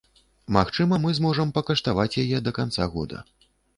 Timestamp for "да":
2.47-2.55